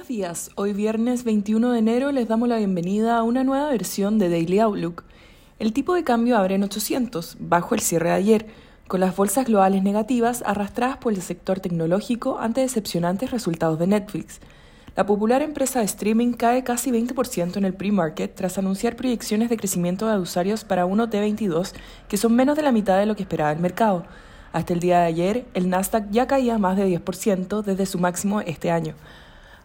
Buenos 0.00 0.16
días, 0.16 0.50
hoy 0.54 0.72
viernes 0.72 1.24
21 1.24 1.72
de 1.72 1.78
enero 1.78 2.10
les 2.10 2.26
damos 2.26 2.48
la 2.48 2.56
bienvenida 2.56 3.18
a 3.18 3.22
una 3.22 3.44
nueva 3.44 3.68
versión 3.68 4.18
de 4.18 4.30
Daily 4.30 4.58
Outlook. 4.58 5.04
El 5.58 5.74
tipo 5.74 5.92
de 5.92 6.04
cambio 6.04 6.38
abre 6.38 6.54
en 6.54 6.62
800, 6.62 7.36
bajo 7.38 7.74
el 7.74 7.82
cierre 7.82 8.08
de 8.08 8.14
ayer, 8.14 8.46
con 8.88 9.00
las 9.00 9.14
bolsas 9.14 9.44
globales 9.44 9.82
negativas 9.82 10.42
arrastradas 10.46 10.96
por 10.96 11.12
el 11.12 11.20
sector 11.20 11.60
tecnológico 11.60 12.38
ante 12.38 12.62
decepcionantes 12.62 13.30
resultados 13.30 13.78
de 13.78 13.88
Netflix. 13.88 14.40
La 14.96 15.04
popular 15.04 15.42
empresa 15.42 15.80
de 15.80 15.84
streaming 15.84 16.32
cae 16.32 16.64
casi 16.64 16.90
20% 16.90 17.58
en 17.58 17.66
el 17.66 17.74
pre-market 17.74 18.34
tras 18.34 18.56
anunciar 18.56 18.96
proyecciones 18.96 19.50
de 19.50 19.58
crecimiento 19.58 20.08
de 20.08 20.18
usuarios 20.18 20.64
para 20.64 20.86
1T22 20.86 21.72
que 22.08 22.16
son 22.16 22.34
menos 22.34 22.56
de 22.56 22.62
la 22.62 22.72
mitad 22.72 22.98
de 22.98 23.04
lo 23.04 23.16
que 23.16 23.22
esperaba 23.24 23.52
el 23.52 23.60
mercado. 23.60 24.06
Hasta 24.54 24.72
el 24.72 24.80
día 24.80 25.00
de 25.00 25.06
ayer, 25.06 25.46
el 25.52 25.68
Nasdaq 25.68 26.10
ya 26.10 26.26
caía 26.26 26.56
más 26.56 26.78
de 26.78 26.86
10% 26.86 27.62
desde 27.62 27.84
su 27.84 27.98
máximo 27.98 28.40
este 28.40 28.70
año. 28.70 28.94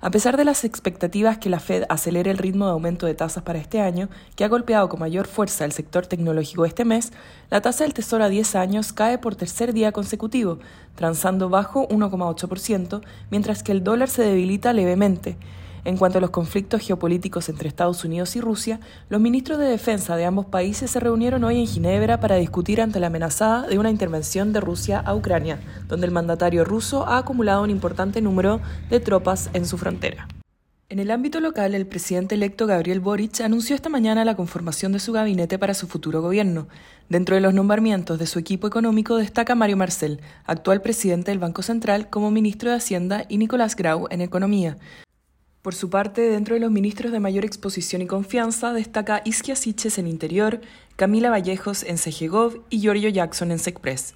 A 0.01 0.11
pesar 0.11 0.37
de 0.37 0.45
las 0.45 0.65
expectativas 0.65 1.37
que 1.37 1.49
la 1.49 1.59
Fed 1.59 1.85
acelere 1.89 2.29
el 2.29 2.37
ritmo 2.37 2.65
de 2.65 2.71
aumento 2.71 3.05
de 3.05 3.15
tasas 3.15 3.43
para 3.43 3.59
este 3.59 3.81
año, 3.81 4.09
que 4.35 4.43
ha 4.43 4.49
golpeado 4.49 4.89
con 4.89 4.99
mayor 4.99 5.25
fuerza 5.25 5.65
el 5.65 5.71
sector 5.71 6.05
tecnológico 6.05 6.65
este 6.65 6.85
mes, 6.85 7.11
la 7.49 7.61
tasa 7.61 7.85
del 7.85 7.93
Tesoro 7.93 8.23
a 8.23 8.29
10 8.29 8.55
años 8.55 8.93
cae 8.93 9.17
por 9.17 9.35
tercer 9.35 9.73
día 9.73 9.91
consecutivo, 9.91 10.59
transando 10.95 11.49
bajo 11.49 11.87
1,8%, 11.87 13.01
mientras 13.31 13.63
que 13.63 13.71
el 13.71 13.83
dólar 13.83 14.09
se 14.09 14.23
debilita 14.23 14.73
levemente. 14.73 15.37
En 15.85 15.97
cuanto 15.97 16.17
a 16.17 16.21
los 16.21 16.31
conflictos 16.31 16.81
geopolíticos 16.81 17.47
entre 17.47 17.69
Estados 17.69 18.03
Unidos 18.03 18.35
y 18.35 18.41
Rusia, 18.41 18.79
los 19.07 19.21
ministros 19.21 19.59
de 19.59 19.67
defensa 19.67 20.15
de 20.15 20.25
ambos 20.25 20.47
países 20.47 20.89
se 20.89 20.99
reunieron 20.99 21.43
hoy 21.43 21.59
en 21.59 21.67
Ginebra 21.67 22.19
para 22.19 22.37
discutir 22.37 22.81
ante 22.81 22.99
la 22.99 23.07
amenazada 23.07 23.67
de 23.67 23.77
una 23.77 23.91
intervención 23.91 24.51
de 24.51 24.61
Rusia 24.61 24.99
a 24.99 25.13
Ucrania, 25.13 25.59
donde 25.87 26.07
el 26.07 26.11
mandatario 26.11 26.65
ruso 26.65 27.07
ha 27.07 27.19
acumulado 27.19 27.61
un 27.61 27.69
importante 27.69 28.19
número 28.19 28.61
de 28.89 28.99
tropas 28.99 29.51
en 29.53 29.67
su 29.67 29.77
frontera. 29.77 30.27
En 30.89 30.97
el 30.97 31.11
ámbito 31.11 31.39
local, 31.39 31.75
el 31.75 31.85
presidente 31.85 32.33
electo 32.33 32.65
Gabriel 32.65 32.99
Boric 32.99 33.41
anunció 33.41 33.75
esta 33.75 33.89
mañana 33.89 34.25
la 34.25 34.35
conformación 34.35 34.91
de 34.91 34.99
su 34.99 35.13
gabinete 35.13 35.59
para 35.59 35.75
su 35.75 35.87
futuro 35.87 36.21
gobierno. 36.21 36.67
Dentro 37.09 37.35
de 37.35 37.41
los 37.41 37.53
nombramientos 37.53 38.17
de 38.17 38.25
su 38.25 38.39
equipo 38.39 38.65
económico 38.65 39.17
destaca 39.17 39.53
Mario 39.53 39.77
Marcel, 39.77 40.21
actual 40.45 40.81
presidente 40.81 41.29
del 41.29 41.39
Banco 41.39 41.61
Central, 41.61 42.09
como 42.09 42.31
ministro 42.31 42.71
de 42.71 42.77
Hacienda 42.77 43.25
y 43.29 43.37
Nicolás 43.37 43.75
Grau 43.75 44.07
en 44.09 44.21
Economía. 44.21 44.77
Por 45.65 45.73
su 45.73 45.89
parte, 45.89 46.21
dentro 46.21 46.53
de 46.53 46.61
los 46.61 46.69
ministros 46.69 47.11
de 47.11 47.19
mayor 47.19 47.43
exposición 47.43 48.03
y 48.03 48.05
confianza, 48.05 48.71
destaca 48.71 49.23
Isquia 49.25 49.55
Siches 49.55 49.97
en 49.97 50.05
Interior, 50.05 50.61
Camila 50.95 51.31
Vallejos 51.31 51.81
en 51.81 51.97
CGGov 51.97 52.61
y 52.69 52.81
Giorgio 52.81 53.09
Jackson 53.09 53.49
en 53.49 53.57
SECPRES. 53.57 54.13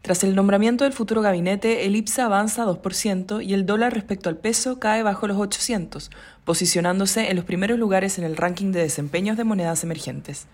Tras 0.00 0.24
el 0.24 0.34
nombramiento 0.34 0.84
del 0.84 0.94
futuro 0.94 1.20
gabinete, 1.20 1.84
el 1.84 1.96
IPSA 1.96 2.24
avanza 2.24 2.64
2% 2.64 3.44
y 3.44 3.52
el 3.52 3.66
dólar 3.66 3.92
respecto 3.92 4.30
al 4.30 4.38
peso 4.38 4.78
cae 4.80 5.02
bajo 5.02 5.26
los 5.26 5.36
800, 5.36 6.10
posicionándose 6.46 7.28
en 7.28 7.36
los 7.36 7.44
primeros 7.44 7.78
lugares 7.78 8.16
en 8.16 8.24
el 8.24 8.34
ranking 8.34 8.72
de 8.72 8.80
desempeños 8.80 9.36
de 9.36 9.44
monedas 9.44 9.84
emergentes. 9.84 10.46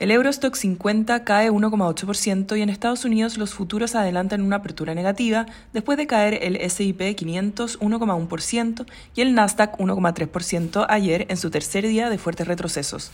El 0.00 0.10
Eurostock 0.10 0.54
50 0.54 1.24
cae 1.24 1.50
1,8% 1.50 2.56
y 2.56 2.62
en 2.62 2.70
Estados 2.70 3.04
Unidos 3.04 3.36
los 3.36 3.52
futuros 3.52 3.94
adelantan 3.94 4.40
una 4.40 4.56
apertura 4.56 4.94
negativa 4.94 5.44
después 5.74 5.98
de 5.98 6.06
caer 6.06 6.38
el 6.42 6.56
S&P 6.56 7.14
500 7.14 7.78
1,1% 7.78 8.86
y 9.14 9.20
el 9.20 9.34
Nasdaq 9.34 9.76
1,3% 9.76 10.86
ayer 10.88 11.26
en 11.28 11.36
su 11.36 11.50
tercer 11.50 11.86
día 11.86 12.08
de 12.08 12.16
fuertes 12.16 12.48
retrocesos. 12.48 13.12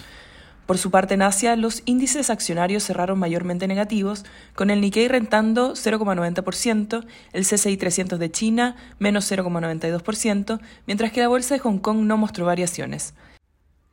Por 0.67 0.79
su 0.79 0.93
parte, 0.93 1.15
en 1.15 1.23
Asia, 1.23 1.57
los 1.57 1.83
índices 1.87 2.31
accionarios 2.31 2.85
cerraron 2.85 3.19
mayormente 3.19 3.67
negativos, 3.67 4.25
con 4.55 4.71
el 4.71 4.81
Nikkei 4.81 5.09
rentando 5.09 5.73
0,90%, 5.73 7.05
el 7.33 7.45
CCI 7.45 7.77
300 7.77 8.21
de 8.21 8.31
China 8.31 8.77
menos 9.01 9.29
0,92%, 9.29 10.61
mientras 10.87 11.11
que 11.11 11.21
la 11.21 11.29
bolsa 11.29 11.55
de 11.55 11.61
Hong 11.61 11.79
Kong 11.79 12.03
no 12.03 12.17
mostró 12.17 12.47
variaciones. 12.47 13.13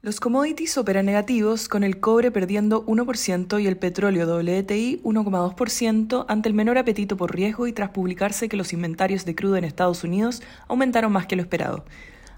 Los 0.06 0.20
commodities 0.20 0.78
operan 0.78 1.06
negativos, 1.06 1.70
con 1.70 1.82
el 1.86 2.02
cobre 2.02 2.30
perdiendo 2.30 2.86
1% 2.88 3.64
y 3.64 3.68
el 3.68 3.78
petróleo 3.78 4.26
WTI 4.26 5.00
1,2% 5.02 6.26
ante 6.28 6.50
el 6.50 6.54
menor 6.54 6.78
apetito 6.78 7.16
por 7.16 7.34
riesgo 7.34 7.68
y 7.68 7.72
tras 7.72 7.92
publicarse 7.92 8.50
que 8.50 8.58
los 8.58 8.74
inventarios 8.74 9.24
de 9.24 9.34
crudo 9.34 9.56
en 9.56 9.64
Estados 9.64 10.04
Unidos 10.04 10.44
aumentaron 10.68 11.14
más 11.14 11.26
que 11.26 11.38
lo 11.38 11.42
esperado. 11.42 11.86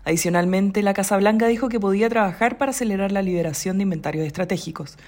Adicionalmente, 0.04 0.84
la 0.84 0.94
Casa 0.94 1.18
Blanca 1.18 1.48
dijo 1.48 1.68
que 1.68 1.80
podía 1.80 2.08
trabajar 2.08 2.60
para 2.60 2.70
acelerar 2.70 3.12
la 3.12 3.24
liberación 3.24 3.80
de 3.80 3.82
inventarios 3.82 4.28
estratégicos. 4.28 5.00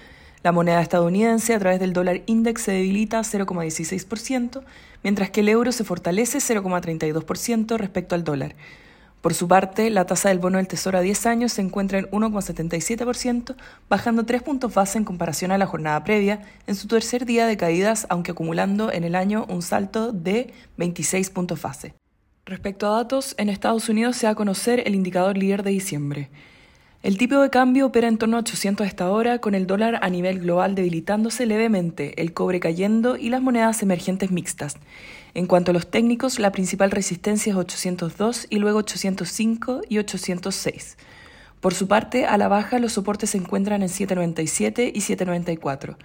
La 0.42 0.52
moneda 0.52 0.82
estadounidense 0.82 1.54
a 1.54 1.60
través 1.60 1.80
del 1.80 1.94
dólar 1.94 2.24
index 2.26 2.64
se 2.64 2.72
debilita 2.72 3.20
0,16%, 3.20 4.64
mientras 5.04 5.30
que 5.30 5.42
el 5.42 5.50
euro 5.50 5.72
se 5.72 5.84
fortalece 5.84 6.40
0,32% 6.40 7.78
respecto 7.78 8.16
al 8.16 8.24
dólar. 8.24 8.56
Por 9.28 9.34
su 9.34 9.50
parte, 9.50 9.90
la 9.90 10.06
tasa 10.06 10.30
del 10.30 10.40
bono 10.40 10.56
del 10.56 10.70
Tesoro 10.70 10.98
a 10.98 11.02
10 11.02 11.26
años 11.26 11.52
se 11.52 11.62
encuentra 11.62 12.00
en 12.00 12.10
1,77%, 12.12 13.58
bajando 13.90 14.26
3 14.26 14.42
puntos 14.42 14.74
base 14.74 14.98
en 14.98 15.04
comparación 15.04 15.52
a 15.52 15.58
la 15.58 15.66
jornada 15.66 16.02
previa, 16.06 16.44
en 16.66 16.76
su 16.76 16.88
tercer 16.88 17.26
día 17.26 17.46
de 17.46 17.58
caídas, 17.58 18.08
aunque 18.10 18.32
acumulando 18.32 18.90
en 18.90 19.04
el 19.04 19.16
año 19.16 19.46
un 19.50 19.62
salto 19.62 20.14
de 20.14 20.54
26 20.78 21.30
puntos 21.32 21.62
base. 21.62 21.94
Respecto 22.46 22.88
a 22.88 22.96
datos, 22.96 23.36
en 23.38 23.50
Estados 23.50 23.90
Unidos 23.90 24.16
se 24.16 24.28
va 24.28 24.32
a 24.32 24.36
conocer 24.36 24.82
el 24.86 24.96
indicador 24.96 25.38
líder 25.38 25.62
de 25.62 25.72
diciembre. 25.72 26.30
El 27.04 27.18
tipo 27.18 27.40
de 27.40 27.52
cambio 27.52 27.86
opera 27.86 28.08
en 28.08 28.18
torno 28.18 28.38
a 28.38 28.40
800 28.40 28.84
a 28.84 28.88
esta 28.88 29.12
hora, 29.12 29.40
con 29.40 29.54
el 29.54 29.68
dólar 29.68 30.00
a 30.02 30.10
nivel 30.10 30.40
global 30.40 30.74
debilitándose 30.74 31.46
levemente, 31.46 32.20
el 32.20 32.34
cobre 32.34 32.60
cayendo 32.60 33.18
y 33.18 33.30
las 33.30 33.42
monedas 33.42 33.84
emergentes 33.84 34.32
mixtas. 34.32 34.78
En 35.36 35.46
cuanto 35.46 35.72
a 35.72 35.74
los 35.76 35.92
técnicos, 35.92 36.40
la 36.40 36.52
principal 36.52 36.90
resistencia 36.90 37.52
es 37.52 37.58
802 37.58 38.48
y 38.50 38.58
luego 38.58 38.80
805 38.80 39.82
y 39.88 40.00
806. 40.00 40.98
Por 41.62 41.76
su 41.76 41.88
parte, 41.88 42.26
a 42.26 42.36
la 42.38 42.48
baja 42.48 42.80
los 42.80 42.94
soportes 42.94 43.30
se 43.30 43.38
encuentran 43.38 43.84
en 43.84 43.90
797 43.90 44.92
y 44.94 45.02
794. 45.02 45.98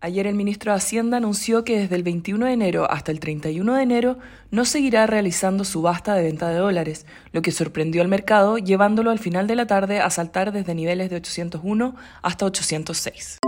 Ayer 0.00 0.26
el 0.26 0.34
ministro 0.34 0.72
de 0.72 0.76
Hacienda 0.76 1.16
anunció 1.16 1.64
que 1.64 1.80
desde 1.80 1.96
el 1.96 2.02
21 2.02 2.46
de 2.46 2.52
enero 2.52 2.90
hasta 2.90 3.12
el 3.12 3.18
31 3.18 3.74
de 3.74 3.82
enero 3.82 4.18
no 4.50 4.66
seguirá 4.66 5.06
realizando 5.06 5.64
subasta 5.64 6.14
de 6.14 6.22
venta 6.22 6.50
de 6.50 6.58
dólares, 6.58 7.06
lo 7.32 7.40
que 7.40 7.50
sorprendió 7.50 8.02
al 8.02 8.08
mercado 8.08 8.58
llevándolo 8.58 9.10
al 9.10 9.18
final 9.18 9.46
de 9.46 9.56
la 9.56 9.66
tarde 9.66 10.00
a 10.00 10.10
saltar 10.10 10.52
desde 10.52 10.74
niveles 10.74 11.08
de 11.08 11.16
801 11.16 11.96
hasta 12.20 12.44
806. 12.44 13.38